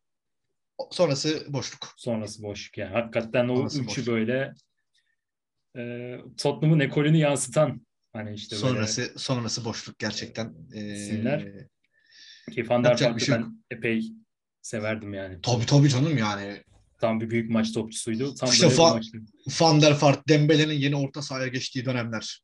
sonrası 0.91 1.53
boşluk. 1.53 1.93
Sonrası 1.97 2.43
boşluk 2.43 2.77
yani. 2.77 2.93
Hakikaten 2.93 3.49
o 3.49 3.55
sonrası 3.55 3.77
üçü 3.79 3.87
boşluk. 3.87 4.07
böyle 4.07 4.53
e, 5.77 5.81
Tottenham'ın 6.37 6.79
ekolünü 6.79 7.17
yansıtan 7.17 7.87
hani 8.13 8.33
işte 8.33 8.55
böyle 8.55 8.67
sonrası 8.67 9.13
sonrası 9.17 9.65
boşluk 9.65 9.99
gerçekten. 9.99 10.55
E, 10.73 10.93
isimler. 10.93 11.67
Ki 12.51 12.69
Van 12.69 12.83
der 12.83 12.89
Vaart'ı 12.89 13.25
şey 13.25 13.35
ben 13.35 13.63
epey 13.71 14.13
severdim 14.63 15.13
yani. 15.13 15.41
Tabii 15.41 15.65
tabii 15.65 15.89
canım 15.89 16.17
yani. 16.17 16.63
Tam 16.99 17.21
bir 17.21 17.29
büyük 17.29 17.49
maç 17.49 17.73
topçusuydu. 17.73 18.35
Tam 18.35 18.49
işte 18.49 18.67
Fa- 18.67 19.23
Van 19.61 19.81
der 19.81 19.97
Vaart, 20.01 20.27
Dembele'nin 20.27 20.73
yeni 20.73 20.95
orta 20.95 21.21
sahaya 21.21 21.47
geçtiği 21.47 21.85
dönemler. 21.85 22.43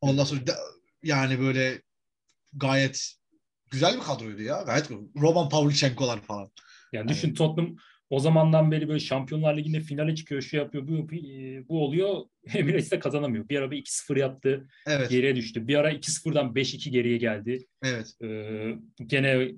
Ondan 0.00 0.24
sonra 0.24 0.46
de, 0.46 0.52
yani 1.02 1.40
böyle 1.40 1.82
gayet 2.52 3.14
güzel 3.70 3.96
bir 3.96 4.00
kadroydu 4.00 4.42
ya. 4.42 4.62
Gayet 4.62 4.90
Roman 5.16 5.48
Pavlyuchenko'lar 5.48 6.20
falan. 6.20 6.50
Yani 6.92 7.08
düşün. 7.08 7.34
Tottenham 7.34 7.76
o 8.10 8.20
zamandan 8.20 8.70
beri 8.70 8.88
böyle 8.88 9.00
Şampiyonlar 9.00 9.56
Ligi'nde 9.56 9.80
finale 9.80 10.14
çıkıyor, 10.14 10.42
şu 10.42 10.56
yapıyor, 10.56 10.88
bu, 10.88 11.08
bu 11.68 11.84
oluyor. 11.84 12.24
Emirates'te 12.54 12.98
kazanamıyor. 12.98 13.48
Bir 13.48 13.58
ara 13.58 13.70
bir 13.70 13.84
2-0 13.84 14.18
yaptı, 14.18 14.68
evet. 14.86 15.10
geriye 15.10 15.36
düştü. 15.36 15.68
Bir 15.68 15.76
ara 15.76 15.92
2-0'dan 15.92 16.46
5-2 16.46 16.90
geriye 16.90 17.16
geldi. 17.16 17.66
Evet. 17.82 18.14
Ee, 18.22 18.74
gene 19.06 19.48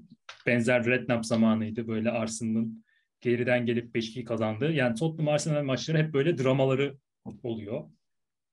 benzer 0.46 0.86
Redknapp 0.86 1.26
zamanıydı. 1.26 1.88
Böyle 1.88 2.10
Arsenal'ın 2.10 2.84
geriden 3.20 3.66
gelip 3.66 3.96
5-2 3.96 4.24
kazandı. 4.24 4.72
Yani 4.72 4.94
Tottenham 4.94 5.34
Arsenal 5.34 5.62
maçları 5.62 5.98
hep 5.98 6.14
böyle 6.14 6.38
dramaları 6.38 6.96
oluyor. 7.42 7.84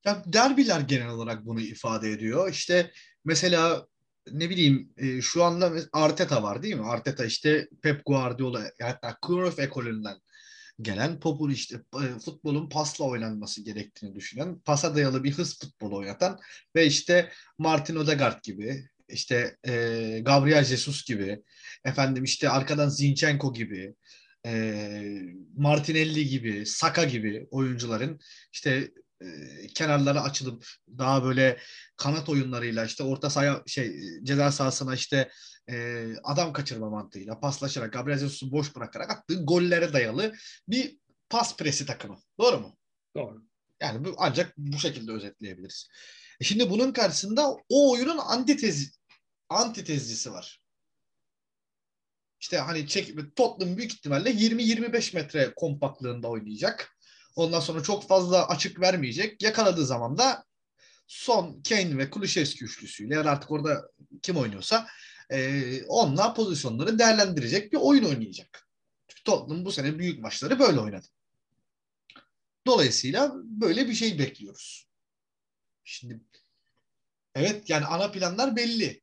Ya 0.05 0.23
derbiler 0.25 0.81
genel 0.81 1.09
olarak 1.09 1.45
bunu 1.45 1.61
ifade 1.61 2.09
ediyor. 2.09 2.51
İşte 2.51 2.91
mesela 3.25 3.87
ne 4.33 4.49
bileyim 4.49 4.93
e, 4.97 5.21
şu 5.21 5.43
anda 5.43 5.73
Arteta 5.93 6.43
var 6.43 6.63
değil 6.63 6.75
mi? 6.75 6.85
Arteta 6.85 7.25
işte 7.25 7.67
Pep 7.81 8.05
Guardiola 8.05 8.63
hatta 8.81 9.17
Cruyff 9.27 9.59
ekolünden 9.59 10.15
gelen 10.81 11.19
popül 11.19 11.53
işte 11.53 11.81
e, 11.93 12.19
futbolun 12.19 12.69
pasla 12.69 13.05
oynanması 13.05 13.63
gerektiğini 13.63 14.15
düşünen, 14.15 14.59
pasa 14.59 14.95
dayalı 14.95 15.23
bir 15.23 15.31
hız 15.31 15.59
futbolu 15.59 15.97
oynatan 15.97 16.39
ve 16.75 16.85
işte 16.85 17.31
Martin 17.57 17.95
Odegaard 17.95 18.43
gibi, 18.43 18.89
işte 19.09 19.57
e, 19.67 19.73
Gabriel 20.25 20.63
Jesus 20.63 21.05
gibi, 21.05 21.43
efendim 21.85 22.23
işte 22.23 22.49
arkadan 22.49 22.89
Zinchenko 22.89 23.53
gibi, 23.53 23.95
e, 24.45 25.21
Martinelli 25.57 26.27
gibi, 26.27 26.65
Saka 26.65 27.03
gibi 27.03 27.47
oyuncuların 27.51 28.19
işte 28.53 28.91
e, 29.21 29.67
kenarlara 29.67 30.23
açılıp 30.23 30.67
daha 30.97 31.23
böyle 31.23 31.59
kanat 31.97 32.29
oyunlarıyla 32.29 32.85
işte 32.85 33.03
orta 33.03 33.29
sahaya 33.29 33.63
şey 33.67 34.01
ceza 34.23 34.51
sahasına 34.51 34.95
işte 34.95 35.29
e, 35.69 36.05
adam 36.23 36.53
kaçırma 36.53 36.89
mantığıyla 36.89 37.39
paslaşarak 37.39 37.93
Gabriel 37.93 38.19
Jesus'u 38.19 38.51
boş 38.51 38.75
bırakarak 38.75 39.11
attığı 39.11 39.45
gollere 39.45 39.93
dayalı 39.93 40.33
bir 40.67 40.97
pas 41.29 41.57
presi 41.57 41.85
takımı. 41.85 42.17
Doğru 42.39 42.59
mu? 42.59 42.77
Doğru. 43.15 43.43
Yani 43.81 44.05
bu 44.05 44.15
ancak 44.17 44.57
bu 44.57 44.79
şekilde 44.79 45.11
özetleyebiliriz. 45.11 45.89
E 46.41 46.43
şimdi 46.43 46.69
bunun 46.69 46.91
karşısında 46.91 47.49
o 47.69 47.91
oyunun 47.91 48.17
antitezi 48.17 48.91
antitezcisi 49.49 50.31
var. 50.31 50.61
İşte 52.41 52.57
hani 52.57 52.87
çek, 52.87 53.35
Tottenham 53.35 53.77
büyük 53.77 53.93
ihtimalle 53.93 54.31
20-25 54.31 55.15
metre 55.15 55.53
kompaktlığında 55.55 56.27
oynayacak. 56.27 56.97
Ondan 57.39 57.59
sonra 57.59 57.83
çok 57.83 58.07
fazla 58.07 58.47
açık 58.47 58.81
vermeyecek. 58.81 59.43
Yakaladığı 59.43 59.85
zaman 59.85 60.17
da 60.17 60.45
son 61.07 61.61
Kane 61.69 61.97
ve 61.97 62.09
Kulüşevski 62.09 62.65
üçlüsüyle 62.65 63.15
ya 63.15 63.23
artık 63.23 63.51
orada 63.51 63.89
kim 64.21 64.37
oynuyorsa 64.37 64.87
e, 65.31 65.83
onunla 65.83 66.33
pozisyonları 66.33 66.99
değerlendirecek 66.99 67.73
bir 67.73 67.77
oyun 67.77 68.03
oynayacak. 68.03 68.67
Çünkü 69.07 69.23
Tottenham 69.23 69.65
bu 69.65 69.71
sene 69.71 69.99
büyük 69.99 70.19
maçları 70.19 70.59
böyle 70.59 70.79
oynadı. 70.79 71.07
Dolayısıyla 72.67 73.31
böyle 73.35 73.87
bir 73.87 73.93
şey 73.93 74.19
bekliyoruz. 74.19 74.87
Şimdi 75.83 76.19
evet 77.35 77.69
yani 77.69 77.85
ana 77.85 78.11
planlar 78.11 78.55
belli. 78.55 79.01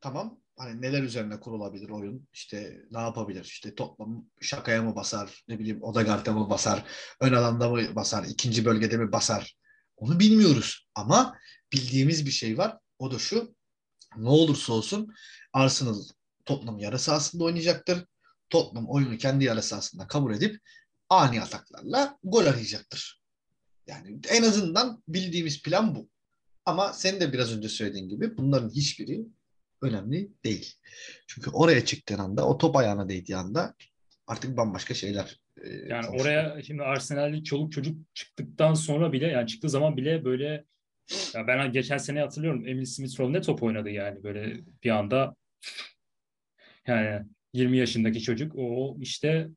Tamam 0.00 0.40
hani 0.58 0.82
neler 0.82 1.02
üzerine 1.02 1.40
kurulabilir 1.40 1.88
oyun? 1.88 2.28
İşte 2.32 2.82
ne 2.90 3.00
yapabilir? 3.00 3.44
İşte 3.44 3.74
toplam 3.74 4.24
şakaya 4.40 4.82
mı 4.82 4.96
basar? 4.96 5.44
Ne 5.48 5.58
bileyim 5.58 5.82
Odegaard'a 5.82 6.32
mı 6.32 6.50
basar? 6.50 6.84
Ön 7.20 7.32
alanda 7.32 7.70
mı 7.70 7.94
basar? 7.94 8.24
ikinci 8.24 8.64
bölgede 8.64 8.96
mi 8.96 9.12
basar? 9.12 9.56
Onu 9.96 10.20
bilmiyoruz. 10.20 10.88
Ama 10.94 11.38
bildiğimiz 11.72 12.26
bir 12.26 12.30
şey 12.30 12.58
var. 12.58 12.78
O 12.98 13.10
da 13.10 13.18
şu. 13.18 13.54
Ne 14.16 14.28
olursa 14.28 14.72
olsun 14.72 15.14
Arsenal 15.52 16.02
Tottenham 16.44 16.78
yarı 16.78 16.98
sahasında 16.98 17.44
oynayacaktır. 17.44 18.06
Tottenham 18.50 18.88
oyunu 18.88 19.18
kendi 19.18 19.44
yarı 19.44 19.62
sahasında 19.62 20.06
kabul 20.06 20.34
edip 20.34 20.60
ani 21.08 21.42
ataklarla 21.42 22.18
gol 22.24 22.46
arayacaktır. 22.46 23.22
Yani 23.86 24.20
en 24.28 24.42
azından 24.42 25.02
bildiğimiz 25.08 25.62
plan 25.62 25.94
bu. 25.94 26.08
Ama 26.64 26.92
sen 26.92 27.20
de 27.20 27.32
biraz 27.32 27.56
önce 27.56 27.68
söylediğin 27.68 28.08
gibi 28.08 28.36
bunların 28.36 28.70
hiçbiri 28.70 29.20
önemli 29.82 30.30
değil. 30.44 30.74
Çünkü 31.26 31.50
oraya 31.50 31.84
çıktığın 31.84 32.18
anda, 32.18 32.48
o 32.48 32.58
top 32.58 32.76
ayağına 32.76 33.08
değdiği 33.08 33.36
anda 33.36 33.74
artık 34.26 34.56
bambaşka 34.56 34.94
şeyler. 34.94 35.40
E, 35.62 35.68
yani 35.68 36.06
konuşuyor. 36.06 36.20
oraya 36.20 36.62
şimdi 36.62 36.82
Arsenal'li 36.82 37.44
çoluk 37.44 37.72
çocuk 37.72 38.14
çıktıktan 38.14 38.74
sonra 38.74 39.12
bile 39.12 39.26
yani 39.26 39.46
çıktığı 39.46 39.68
zaman 39.68 39.96
bile 39.96 40.24
böyle 40.24 40.64
ya 41.34 41.46
ben 41.46 41.72
geçen 41.72 41.98
sene 41.98 42.20
hatırlıyorum 42.20 42.68
Emil 42.68 42.84
Smith 42.84 43.20
Rowe 43.20 43.32
ne 43.32 43.40
top 43.40 43.62
oynadı 43.62 43.90
yani 43.90 44.22
böyle 44.22 44.60
bir 44.84 44.90
anda 44.90 45.36
yani 46.86 47.26
20 47.52 47.78
yaşındaki 47.78 48.22
çocuk 48.22 48.52
o 48.56 48.96
işte 49.00 49.48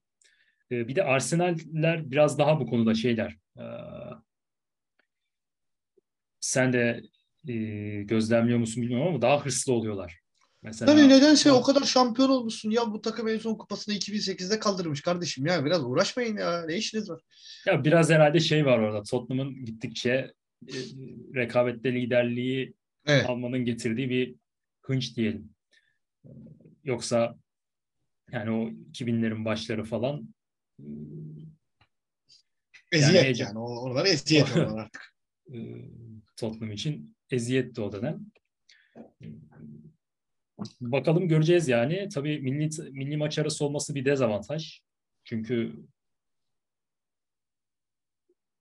e, 0.72 0.88
bir 0.88 0.96
de 0.96 1.04
Arsenal'ler 1.04 2.12
biraz 2.12 2.40
daha 2.40 2.60
bu 2.60 2.68
konuda 2.68 2.94
şeyler. 2.94 3.38
E, 3.58 3.66
sen 6.40 6.74
de 6.74 7.02
e, 7.48 7.54
gözlemliyor 8.04 8.60
musun 8.60 8.84
bilmiyorum 8.84 9.08
ama 9.08 9.22
daha 9.22 9.46
hırslı 9.46 9.74
oluyorlar. 9.74 10.22
Mesela, 10.64 10.92
Tabii 10.92 11.10
nedense 11.10 11.52
o 11.52 11.62
kadar 11.62 11.84
şampiyon 11.84 12.30
olmuşsun 12.30 12.70
ya 12.70 12.92
bu 12.92 13.02
takım 13.02 13.28
en 13.28 13.38
son 13.38 13.56
kupasını 13.56 13.96
2008'de 13.96 14.60
kaldırmış 14.60 15.02
kardeşim 15.02 15.46
ya 15.46 15.66
biraz 15.66 15.84
uğraşmayın 15.84 16.38
ya 16.38 16.66
ne 16.66 16.78
işiniz 16.78 17.10
var? 17.10 17.22
Ya 17.66 17.84
biraz 17.84 18.10
herhalde 18.10 18.40
şey 18.40 18.66
var 18.66 18.80
orada 18.80 19.04
Tottenham'ın 19.04 19.66
gittikçe 19.66 20.34
e, 20.68 20.78
rekabette 21.36 21.94
liderliği 21.94 22.74
evet. 23.06 23.30
almanın 23.30 23.66
getirdiği 23.66 24.10
bir 24.10 24.36
hınç 24.82 25.18
diyelim. 25.18 25.50
Yoksa 26.84 27.36
yani 28.32 28.52
o 28.52 28.70
2000'lerin 28.92 29.46
başları 29.46 29.84
falan 29.84 30.34
eziyet 32.92 33.40
yani, 33.40 33.40
yani 33.40 33.60
oralar 33.60 34.06
eziyet 34.06 34.58
artık. 34.58 35.14
E, 35.54 35.58
Tottenham 36.38 36.72
için 36.72 37.16
eziyetti 37.32 37.82
o 37.82 37.92
dönem. 37.92 38.26
Bakalım 40.82 41.28
göreceğiz 41.28 41.68
yani. 41.68 42.10
Tabii 42.10 42.40
milli, 42.40 42.92
milli 42.92 43.18
maç 43.18 43.40
arası 43.40 43.66
olması 43.66 43.96
bir 43.96 44.06
dezavantaj. 44.06 44.82
Çünkü 45.24 45.74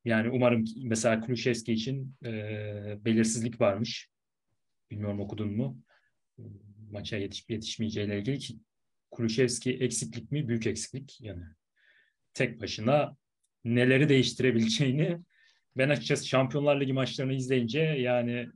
yani 0.04 0.30
umarım 0.30 0.64
mesela 0.82 1.20
Kulüşevski 1.20 1.72
için 1.72 2.14
e, 2.24 2.30
belirsizlik 3.04 3.60
varmış. 3.60 4.08
Bilmiyorum 4.90 5.20
okudun 5.20 5.56
mu? 5.56 5.82
Maça 6.90 7.16
yetiş, 7.16 7.44
yetişmeyeceğiyle 7.48 8.18
ilgili 8.18 8.38
ki 8.38 8.58
Kulüşevski 9.10 9.72
eksiklik 9.72 10.32
mi? 10.32 10.48
Büyük 10.48 10.66
eksiklik. 10.66 11.20
Yani 11.20 11.42
tek 12.34 12.60
başına 12.60 13.16
neleri 13.64 14.08
değiştirebileceğini 14.08 15.18
ben 15.76 15.88
açıkçası 15.88 16.26
Şampiyonlar 16.26 16.80
Ligi 16.80 16.92
maçlarını 16.92 17.34
izleyince 17.34 17.80
yani 17.80 18.48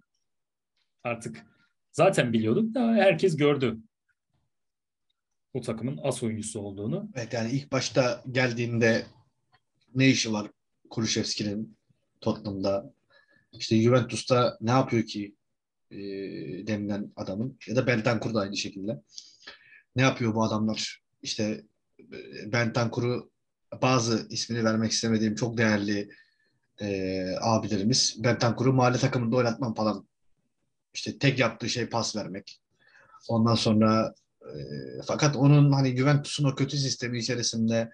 artık 1.04 1.46
zaten 1.92 2.32
biliyordum 2.32 2.75
da 2.75 2.80
herkes 2.80 3.37
gördü 3.37 3.78
bu 5.54 5.61
takımın 5.61 6.00
as 6.02 6.23
oyuncusu 6.23 6.61
olduğunu. 6.61 7.08
Evet 7.14 7.32
yani 7.32 7.50
ilk 7.50 7.73
başta 7.73 8.23
geldiğinde 8.32 9.06
ne 9.94 10.08
işi 10.08 10.32
var 10.32 10.50
Kulüşevski'nin 10.90 11.76
Tottenham'da 12.20 12.94
işte 13.52 13.82
Juventus'ta 13.82 14.58
ne 14.61 14.70
yapıyor 14.70 15.02
ki 15.02 15.34
e, 15.90 15.99
denilen 16.66 17.12
adamın 17.16 17.58
ya 17.66 17.76
da 17.76 17.87
Bentancur 17.87 18.34
da 18.34 18.40
aynı 18.40 18.56
şekilde. 18.56 19.02
Ne 19.96 20.02
yapıyor 20.02 20.34
bu 20.34 20.44
adamlar? 20.44 21.02
İşte 21.23 21.64
e, 22.00 22.52
Bentancur'u 22.52 23.30
bazı 23.82 24.26
ismini 24.30 24.64
vermek 24.64 24.92
istemediğim 24.92 25.34
çok 25.34 25.58
değerli 25.58 26.11
e, 26.80 27.26
abilerimiz 27.40 28.16
Bentancur'u 28.25 28.73
mahalle 28.73 28.99
takımında 28.99 29.37
oynatmam 29.37 29.75
falan. 29.75 30.06
İşte 30.94 31.18
tek 31.18 31.38
yaptığı 31.38 31.68
şey 31.68 31.86
pas 31.86 32.16
vermek. 32.16 32.60
Ondan 33.28 33.54
sonra 33.54 34.14
E, 34.44 34.58
fakat 35.06 35.36
onun 35.36 35.72
hani 35.72 35.96
Juventus'un 35.96 36.44
o 36.44 36.54
kötü 36.54 36.76
sistemi 36.76 37.18
içerisinde 37.18 37.92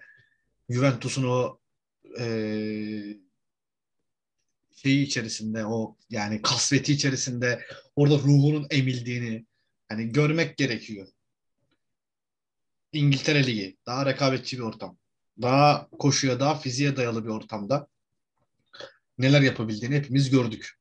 Juventus'un 0.69 1.23
o 1.23 1.59
e, 2.19 2.25
şeyi 4.75 5.05
içerisinde 5.05 5.65
o 5.65 5.97
yani 6.09 6.41
kasveti 6.41 6.93
içerisinde 6.93 7.65
orada 7.95 8.15
ruhunun 8.15 8.67
emildiğini 8.69 9.45
hani 9.89 10.11
görmek 10.11 10.57
gerekiyor. 10.57 11.07
İngiltere 12.93 13.47
Ligi 13.47 13.77
daha 13.85 14.05
rekabetçi 14.05 14.57
bir 14.57 14.63
ortam. 14.63 14.97
Daha 15.41 15.89
koşuya, 15.89 16.39
daha 16.39 16.55
fiziğe 16.59 16.97
dayalı 16.97 17.23
bir 17.23 17.29
ortamda 17.29 17.87
neler 19.17 19.41
yapabildiğini 19.41 19.95
hepimiz 19.95 20.29
gördük. 20.29 20.79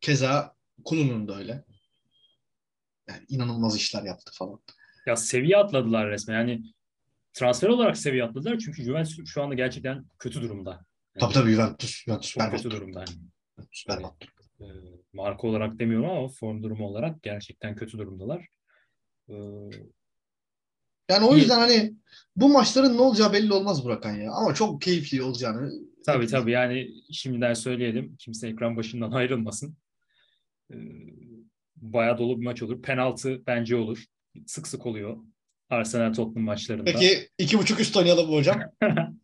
Keza 0.00 0.55
Kulun'un 0.84 1.28
da 1.28 1.38
öyle. 1.38 1.64
Yani 3.08 3.20
inanılmaz 3.28 3.76
işler 3.76 4.02
yaptı 4.02 4.32
falan. 4.34 4.60
Ya 5.06 5.16
seviye 5.16 5.56
atladılar 5.56 6.10
resmen. 6.10 6.34
Yani 6.34 6.62
transfer 7.32 7.68
olarak 7.68 7.96
seviye 7.96 8.24
atladılar 8.24 8.58
çünkü 8.58 8.82
Juventus 8.82 9.26
şu 9.26 9.42
anda 9.42 9.54
gerçekten 9.54 10.04
kötü 10.18 10.42
durumda. 10.42 10.70
Yani 10.70 11.20
tabii 11.20 11.34
tabii 11.34 11.52
Juventus. 11.52 12.04
Juventus 12.04 12.30
çok 12.30 12.50
kötü 12.50 12.70
durumda. 12.70 12.98
Yani. 12.98 13.18
Juventus 13.56 13.84
berbat. 13.88 14.14
E, 14.60 14.66
marka 15.12 15.46
olarak 15.46 15.78
demiyorum 15.78 16.10
ama 16.10 16.28
form 16.28 16.62
durumu 16.62 16.86
olarak 16.86 17.22
gerçekten 17.22 17.76
kötü 17.76 17.98
durumdalar. 17.98 18.46
E, 19.28 19.34
yani 21.10 21.26
o 21.26 21.36
yüzden 21.36 21.58
hani 21.58 21.94
bu 22.36 22.48
maçların 22.48 22.96
ne 22.96 23.00
olacağı 23.00 23.32
belli 23.32 23.52
olmaz 23.52 23.84
Burakan 23.84 24.14
ya. 24.14 24.32
Ama 24.32 24.54
çok 24.54 24.82
keyifli 24.82 25.22
olacağını. 25.22 25.72
Tabii 26.06 26.26
tabii 26.26 26.50
yani 26.50 26.90
şimdiden 27.12 27.54
söyleyelim. 27.54 28.16
Kimse 28.18 28.48
ekran 28.48 28.76
başından 28.76 29.10
ayrılmasın. 29.12 29.76
E, 30.72 30.76
bayağı 31.76 32.18
dolu 32.18 32.40
bir 32.40 32.44
maç 32.44 32.62
olur. 32.62 32.82
Penaltı 32.82 33.46
bence 33.46 33.76
olur. 33.76 34.04
Sık 34.46 34.68
sık 34.68 34.86
oluyor. 34.86 35.16
Arsenal 35.70 36.12
Tottenham 36.14 36.44
maçlarında. 36.44 36.84
Peki 36.84 37.28
iki 37.38 37.58
buçuk 37.58 37.80
üst 37.80 37.96
oynayalım 37.96 38.30
mı 38.30 38.36
hocam? 38.36 38.60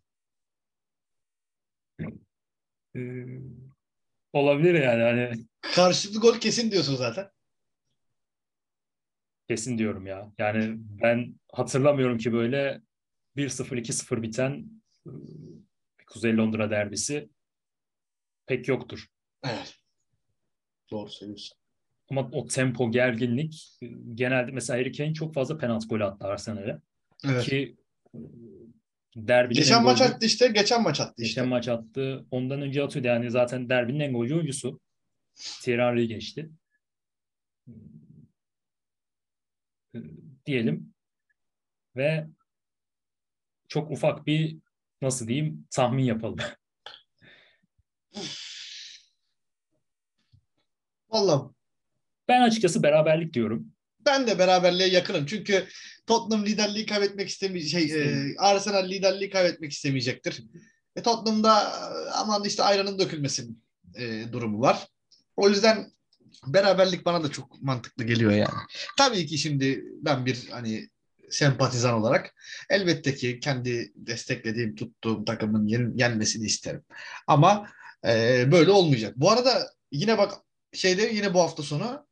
ee, 2.96 3.26
olabilir 4.32 4.74
yani 4.74 5.02
hani. 5.02 5.46
Karşılıklı 5.60 6.20
gol 6.20 6.40
kesin 6.40 6.70
diyorsun 6.70 6.96
zaten. 6.96 7.30
Kesin 9.48 9.78
diyorum 9.78 10.06
ya. 10.06 10.32
Yani 10.38 10.74
ben 11.02 11.34
hatırlamıyorum 11.52 12.18
ki 12.18 12.32
böyle 12.32 12.82
1-0 13.36 13.76
2-0 13.76 14.22
biten 14.22 14.66
Kuzey 16.06 16.36
Londra 16.36 16.70
derbisi 16.70 17.28
pek 18.46 18.68
yoktur. 18.68 19.06
Evet. 19.44 19.81
Doğru 20.92 21.10
söylüyorsun. 21.10 21.58
Ama 22.10 22.28
o 22.32 22.46
tempo, 22.46 22.90
gerginlik 22.90 23.78
genelde 24.14 24.50
mesela 24.50 24.80
Harry 24.80 24.92
Kane 24.92 25.14
çok 25.14 25.34
fazla 25.34 25.58
penaltı 25.58 25.88
golü 25.88 26.04
attı 26.04 26.26
Arsenal'e. 26.26 26.78
Evet. 27.24 27.44
Ki 27.44 27.76
derbinin 29.16 29.58
geçen 29.58 29.82
maç 29.82 30.00
attı 30.00 30.26
işte. 30.26 30.48
Geçen 30.48 30.82
maç 30.82 31.00
attı 31.00 31.22
işte. 31.22 31.40
Geçen 31.40 31.48
maç 31.48 31.68
attı. 31.68 32.26
Ondan 32.30 32.62
önce 32.62 32.82
atıyordu. 32.82 33.08
Yani 33.08 33.30
zaten 33.30 33.68
derbinin 33.68 34.00
en 34.00 34.12
golcü 34.12 34.34
oyuncusu. 34.34 34.80
Thierry 35.34 35.82
Henry 35.82 36.08
geçti. 36.08 36.50
Diyelim. 40.46 40.94
Ve 41.96 42.26
çok 43.68 43.90
ufak 43.90 44.26
bir 44.26 44.58
nasıl 45.02 45.28
diyeyim 45.28 45.66
tahmin 45.70 46.04
yapalım. 46.04 46.38
Vallahi 51.12 51.52
ben 52.28 52.42
açıkçası 52.42 52.82
beraberlik 52.82 53.34
diyorum. 53.34 53.66
Ben 54.06 54.26
de 54.26 54.38
beraberliğe 54.38 54.88
yakınım. 54.88 55.26
Çünkü 55.26 55.66
Tottenham 56.06 56.46
liderliği 56.46 56.86
kaybetmek 56.86 57.28
istemeyecek. 57.28 57.88
Şey, 57.88 58.02
e, 58.02 58.34
Arsenal 58.38 58.88
liderliği 58.88 59.30
kaybetmek 59.30 59.72
istemeyecektir. 59.72 60.44
E, 60.96 61.02
Tottenham'da 61.02 61.72
aman 62.12 62.44
işte 62.44 62.62
ayranın 62.62 62.98
dökülmesin 62.98 63.62
e, 63.94 64.32
durumu 64.32 64.60
var. 64.60 64.88
O 65.36 65.48
yüzden 65.48 65.92
beraberlik 66.46 67.04
bana 67.04 67.24
da 67.24 67.30
çok 67.30 67.62
mantıklı 67.62 68.04
geliyor 68.04 68.32
yani. 68.32 68.60
Tabii 68.98 69.26
ki 69.26 69.38
şimdi 69.38 69.84
ben 70.02 70.26
bir 70.26 70.48
hani 70.50 70.88
sempatizan 71.30 71.94
olarak 71.94 72.34
elbette 72.70 73.14
ki 73.14 73.40
kendi 73.40 73.92
desteklediğim, 73.96 74.74
tuttuğum 74.74 75.24
takımın 75.24 75.66
yen, 75.66 75.92
yenmesini 75.96 76.46
isterim. 76.46 76.84
Ama 77.26 77.68
e, 78.06 78.44
böyle 78.52 78.70
olmayacak. 78.70 79.14
Bu 79.16 79.30
arada 79.30 79.70
yine 79.92 80.18
bak 80.18 80.32
şeyde 80.72 81.02
yine 81.02 81.34
bu 81.34 81.40
hafta 81.40 81.62
sonu 81.62 82.06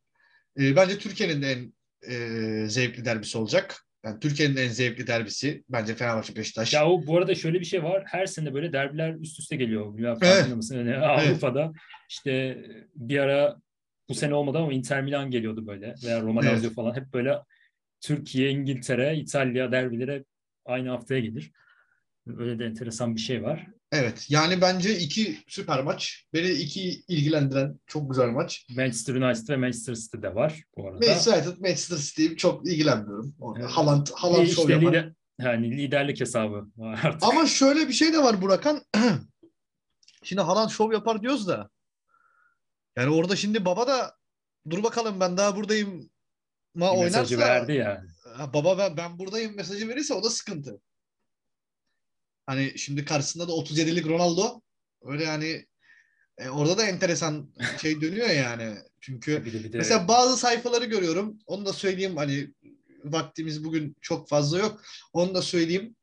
e, 0.61 0.77
bence 0.77 0.99
Türkiye'nin 0.99 1.43
de 1.43 1.53
en 1.53 1.73
e, 2.13 2.69
zevkli 2.69 3.05
derbisi 3.05 3.39
olacak. 3.39 3.87
Yani 4.05 4.21
Türkiye'nin 4.21 4.57
en 4.57 4.69
zevkli 4.69 5.07
derbisi 5.07 5.65
bence 5.69 5.95
Fenerbahçe 5.95 6.37
Beşiktaş. 6.37 6.73
Ya 6.75 6.89
o 6.89 7.07
bu 7.07 7.19
arada 7.19 7.35
şöyle 7.35 7.61
bir 7.61 7.65
şey 7.65 7.83
var. 7.83 8.05
Her 8.07 8.27
sene 8.27 8.55
böyle 8.55 8.73
derbiler 8.73 9.15
üst 9.15 9.41
üste 9.41 9.57
geliyor. 9.57 9.95
Bilmiyorum 9.95 10.19
evet. 10.23 10.57
mısın? 10.57 10.77
Yani 10.77 10.97
Avrupa'da 10.97 11.63
evet. 11.65 11.75
işte 12.09 12.65
bir 12.95 13.19
ara 13.19 13.61
bu 14.09 14.15
sene 14.15 14.35
olmadı 14.35 14.59
ama 14.59 14.73
Inter 14.73 15.03
Milan 15.03 15.31
geliyordu 15.31 15.67
böyle 15.67 15.95
veya 16.05 16.21
Roma 16.21 16.45
Lazio 16.45 16.67
evet. 16.67 16.75
falan 16.75 16.97
hep 16.97 17.13
böyle 17.15 17.39
Türkiye, 18.01 18.51
İngiltere, 18.51 19.17
İtalya 19.17 19.73
derbileri 19.73 20.25
aynı 20.65 20.89
haftaya 20.89 21.21
gelir. 21.21 21.53
Öyle 22.39 22.59
de 22.59 22.65
enteresan 22.65 23.17
bir 23.17 23.21
şey 23.21 23.43
var. 23.43 23.67
Evet. 23.93 24.27
Yani 24.29 24.61
bence 24.61 24.99
iki 24.99 25.39
süper 25.49 25.83
maç. 25.83 26.27
Beni 26.35 26.51
iki 26.51 26.91
ilgilendiren 27.09 27.81
çok 27.87 28.11
güzel 28.11 28.29
maç. 28.29 28.67
Manchester 28.77 29.15
United 29.15 29.49
ve 29.49 29.57
Manchester 29.57 29.95
City 29.95 30.17
de 30.23 30.35
var 30.35 30.63
bu 30.77 30.89
arada. 30.89 31.07
Manchester 31.07 31.33
United, 31.33 31.61
Manchester 31.61 31.97
City 31.97 32.35
çok 32.35 32.67
ilgilenmiyorum. 32.67 33.35
Orada. 33.41 33.61
Evet. 33.61 33.71
Haaland, 33.71 34.07
Haaland 34.15 34.47
işte 34.47 34.63
şov 34.63 34.71
yapar. 34.71 34.89
Lider, 34.89 35.13
yani 35.41 35.71
liderlik 35.71 36.21
hesabı 36.21 36.67
artık. 36.83 37.23
Ama 37.23 37.47
şöyle 37.47 37.89
bir 37.89 37.93
şey 37.93 38.13
de 38.13 38.19
var 38.19 38.43
Burakan. 38.43 38.83
şimdi 40.23 40.43
Haaland 40.43 40.71
şov 40.71 40.93
yapar 40.93 41.23
diyoruz 41.23 41.49
da. 41.49 41.71
Yani 42.97 43.15
orada 43.15 43.37
şimdi 43.37 43.65
baba 43.65 43.87
da 43.87 44.15
dur 44.71 44.83
bakalım 44.83 45.21
ben 45.21 45.37
daha 45.37 45.57
buradayım 45.57 46.11
ma 46.75 46.93
oynarsa. 46.93 47.21
Mesajı 47.21 47.39
verdi 47.39 47.73
yani. 47.73 48.09
Baba 48.55 48.79
ben, 48.79 48.97
ben 48.97 49.19
buradayım 49.19 49.57
mesajı 49.57 49.89
verirse 49.89 50.15
o 50.15 50.25
da 50.25 50.31
sıkıntı. 50.31 50.81
Hani 52.47 52.79
şimdi 52.79 53.05
karşısında 53.05 53.49
da 53.49 53.53
37'lik 53.53 54.07
Ronaldo. 54.07 54.61
Öyle 55.03 55.25
yani 55.25 55.67
e, 56.39 56.49
orada 56.49 56.79
da 56.79 56.87
enteresan 56.87 57.51
şey 57.83 58.01
dönüyor 58.01 58.31
yani. 58.31 58.75
Çünkü 59.01 59.45
bir 59.45 59.53
de, 59.53 59.65
bir 59.65 59.73
de... 59.73 59.79
mesela 59.79 60.09
bazı 60.09 60.37
sayfaları 60.37 60.85
görüyorum. 60.85 61.39
Onu 61.47 61.67
da 61.67 61.73
söyleyeyim 61.73 62.17
hani 62.17 62.55
vaktimiz 63.05 63.65
bugün 63.65 63.97
çok 64.01 64.29
fazla 64.29 64.59
yok. 64.59 64.83
Onu 65.13 65.35
da 65.35 65.43
söyleyeyim. 65.43 65.97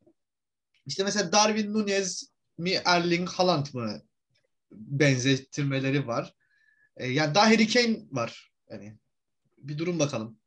İşte 0.86 1.04
mesela 1.04 1.32
Darwin 1.32 1.74
Nunez 1.74 2.32
mi 2.58 2.72
Erling 2.86 3.30
Haaland 3.30 3.66
mı 3.74 4.02
benzetirmeleri 4.72 6.08
var. 6.08 6.34
E, 6.98 7.08
yani 7.08 7.36
daha 7.36 7.46
Harry 7.46 7.68
Kane 7.68 8.00
var. 8.12 8.52
Yani 8.70 8.98
bir 9.58 9.78
durum 9.78 10.00
bakalım. 10.00 10.40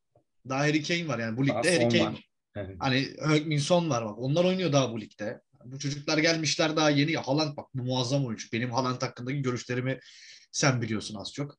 Daha 0.48 0.60
Harry 0.60 0.82
Kane 0.82 1.08
var 1.08 1.18
yani 1.18 1.36
bu 1.36 1.44
ligde 1.44 1.54
daha 1.54 1.62
Harry 1.64 1.88
Kane 1.88 2.04
var. 2.04 2.30
Evet. 2.56 2.76
Hani 2.78 3.08
Högminson 3.18 3.90
var 3.90 4.04
bak. 4.04 4.18
Onlar 4.18 4.44
oynuyor 4.44 4.72
daha 4.72 4.92
bu 4.92 5.00
ligde. 5.00 5.40
Bu 5.64 5.78
çocuklar 5.78 6.18
gelmişler 6.18 6.76
daha 6.76 6.90
yeni 6.90 7.12
ya. 7.12 7.22
Haaland 7.22 7.56
bak 7.56 7.66
bu 7.74 7.82
muazzam 7.82 8.26
oyuncu. 8.26 8.48
Benim 8.52 8.70
Haaland 8.70 9.02
hakkındaki 9.02 9.42
görüşlerimi 9.42 9.98
sen 10.52 10.82
biliyorsun 10.82 11.14
az 11.14 11.32
çok. 11.32 11.58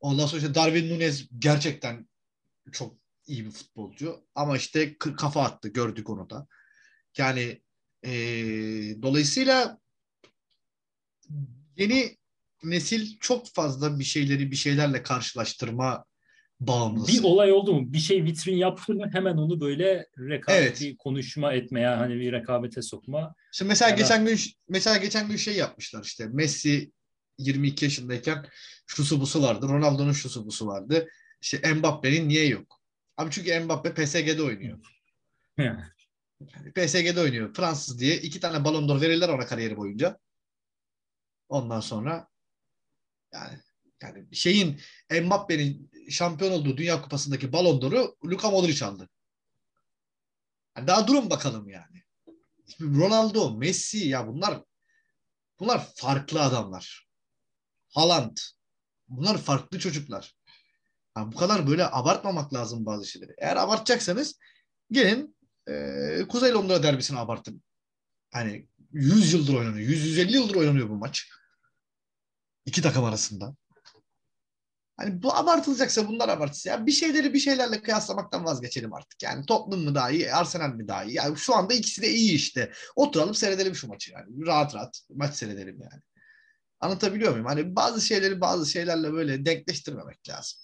Ondan 0.00 0.26
sonra 0.26 0.40
işte 0.42 0.54
Darwin 0.54 0.90
Nunez 0.90 1.28
gerçekten 1.38 2.08
çok 2.72 2.96
iyi 3.26 3.44
bir 3.44 3.50
futbolcu. 3.50 4.24
Ama 4.34 4.56
işte 4.56 4.98
kafa 4.98 5.42
attı. 5.42 5.68
Gördük 5.68 6.10
onu 6.10 6.30
da. 6.30 6.46
Yani 7.18 7.62
e, 8.04 8.12
dolayısıyla 9.02 9.78
yeni 11.76 12.16
nesil 12.62 13.18
çok 13.20 13.48
fazla 13.48 13.98
bir 13.98 14.04
şeyleri 14.04 14.50
bir 14.50 14.56
şeylerle 14.56 15.02
karşılaştırma 15.02 16.04
bağımlısı. 16.60 17.12
Bir 17.12 17.24
olay 17.24 17.52
oldu 17.52 17.74
mu? 17.74 17.92
Bir 17.92 17.98
şey 17.98 18.24
vitrin 18.24 18.56
yaptı 18.56 18.94
mı 18.94 19.10
hemen 19.12 19.36
onu 19.36 19.60
böyle 19.60 20.06
rekabet 20.18 20.82
evet. 20.82 20.96
konuşma 20.98 21.52
etmeye 21.52 21.88
hani 21.88 22.14
bir 22.14 22.32
rekabete 22.32 22.82
sokma. 22.82 23.34
Şimdi 23.52 23.68
mesela 23.68 23.90
ya 23.90 23.96
geçen 23.96 24.26
gün 24.26 24.38
mesela 24.68 24.96
geçen 24.96 25.28
gün 25.28 25.36
şey 25.36 25.56
yapmışlar 25.56 26.04
işte 26.04 26.26
Messi 26.26 26.92
22 27.38 27.84
yaşındayken 27.84 28.46
şusu 28.86 29.20
busu 29.20 29.42
vardı. 29.42 29.68
Ronaldo'nun 29.68 30.12
şusu 30.12 30.46
busu 30.46 30.66
vardı. 30.66 31.08
İşte 31.40 31.74
Mbappe'nin 31.74 32.28
niye 32.28 32.46
yok? 32.46 32.80
Abi 33.16 33.30
çünkü 33.30 33.60
Mbappe 33.60 33.94
PSG'de 33.94 34.42
oynuyor. 34.42 34.78
Yani 35.58 36.72
PSG'de 36.72 37.20
oynuyor. 37.20 37.54
Fransız 37.54 37.98
diye 38.00 38.16
iki 38.16 38.40
tane 38.40 38.64
Ballon 38.64 38.88
d'Or 38.88 39.00
verirler 39.00 39.28
ona 39.28 39.46
kariyeri 39.46 39.76
boyunca. 39.76 40.18
Ondan 41.48 41.80
sonra 41.80 42.28
yani 43.32 43.58
yani 44.02 44.36
şeyin 44.36 44.80
Mbappe'nin 45.22 45.90
şampiyon 46.10 46.52
olduğu 46.52 46.76
Dünya 46.76 47.02
Kupası'ndaki 47.02 47.52
Ballon 47.52 47.82
d'Or'u 47.82 48.16
Luka 48.24 48.50
Modric 48.50 48.84
aldı. 48.84 49.08
Yani 50.76 50.86
daha 50.86 51.08
durun 51.08 51.30
bakalım 51.30 51.68
yani. 51.68 51.89
Ronaldo, 52.80 53.56
Messi 53.56 53.98
ya 53.98 54.26
bunlar 54.26 54.62
bunlar 55.60 55.86
farklı 55.94 56.42
adamlar. 56.42 57.08
Haaland. 57.88 58.36
Bunlar 59.08 59.38
farklı 59.38 59.78
çocuklar. 59.78 60.36
Yani 61.16 61.32
bu 61.32 61.36
kadar 61.36 61.66
böyle 61.66 61.86
abartmamak 61.86 62.54
lazım 62.54 62.86
bazı 62.86 63.06
şeyleri. 63.06 63.34
Eğer 63.38 63.56
abartacaksanız 63.56 64.38
Gelin 64.90 65.36
e, 65.68 66.26
Kuzey 66.28 66.52
Londra 66.52 66.82
derbisini 66.82 67.18
abartın. 67.18 67.62
Hani 68.30 68.68
100 68.92 69.32
yıldır 69.32 69.54
oynanıyor. 69.54 69.88
100-150 69.88 70.32
yıldır 70.32 70.54
oynanıyor 70.54 70.88
bu 70.88 70.96
maç. 70.96 71.28
İki 72.66 72.82
takım 72.82 73.04
arasında. 73.04 73.56
Hani 75.00 75.22
bu 75.22 75.34
abartılacaksa 75.34 76.08
bunlar 76.08 76.28
abartılsın. 76.28 76.70
Ya 76.70 76.86
bir 76.86 76.92
şeyleri 76.92 77.34
bir 77.34 77.38
şeylerle 77.38 77.82
kıyaslamaktan 77.82 78.44
vazgeçelim 78.44 78.94
artık. 78.94 79.22
Yani 79.22 79.46
Tottenham 79.46 79.84
mı 79.84 79.94
daha 79.94 80.10
iyi, 80.10 80.32
Arsenal 80.32 80.74
mi 80.74 80.88
daha 80.88 81.04
iyi? 81.04 81.14
Yani 81.14 81.36
şu 81.36 81.54
anda 81.54 81.74
ikisi 81.74 82.02
de 82.02 82.10
iyi 82.10 82.32
işte. 82.32 82.72
Oturalım 82.96 83.34
seyredelim 83.34 83.74
şu 83.74 83.88
maçı 83.88 84.12
yani. 84.12 84.46
Rahat 84.46 84.74
rahat 84.74 85.00
maç 85.10 85.34
seyredelim 85.34 85.80
yani. 85.80 86.02
Anlatabiliyor 86.80 87.30
muyum? 87.30 87.46
Hani 87.46 87.76
bazı 87.76 88.06
şeyleri 88.06 88.40
bazı 88.40 88.70
şeylerle 88.70 89.12
böyle 89.12 89.44
denkleştirmemek 89.44 90.28
lazım. 90.28 90.58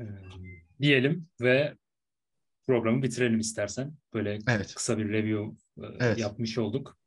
Ee, 0.00 0.04
diyelim 0.80 1.28
ve 1.40 1.76
programı 2.66 3.02
bitirelim 3.02 3.38
istersen. 3.38 3.94
Böyle 4.14 4.38
Evet. 4.48 4.74
kısa 4.74 4.98
bir 4.98 5.08
review 5.08 5.56
e, 5.78 5.86
Evet. 6.00 6.18
yapmış 6.18 6.58
olduk. 6.58 6.98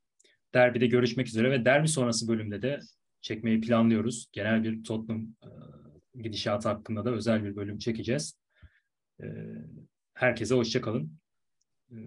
Derbide 0.54 0.86
görüşmek 0.86 1.28
üzere 1.28 1.50
ve 1.50 1.64
derbi 1.64 1.88
sonrası 1.88 2.28
bölümde 2.28 2.62
de 2.62 2.80
çekmeyi 3.26 3.60
planlıyoruz. 3.60 4.28
Genel 4.32 4.64
bir 4.64 4.84
Tottenham 4.84 5.22
e, 5.22 5.48
gidişatı 6.22 6.68
hakkında 6.68 7.04
da 7.04 7.10
özel 7.10 7.44
bir 7.44 7.56
bölüm 7.56 7.78
çekeceğiz. 7.78 8.34
E, 9.22 9.26
herkese 10.14 10.54
hoşça 10.54 10.80
kalın. 10.80 11.18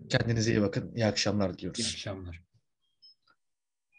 Kendinize 0.10 0.52
iyi 0.52 0.62
bakın. 0.62 0.96
İyi 0.96 1.06
akşamlar 1.06 1.50
İyi 1.50 1.58
diliyoruz. 1.58 1.82
akşamlar. 1.94 2.44